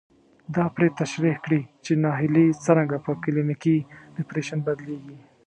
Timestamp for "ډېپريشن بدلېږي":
4.15-5.17